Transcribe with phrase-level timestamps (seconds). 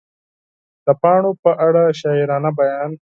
[0.85, 2.91] د پاڼو په اړه شاعرانه بیان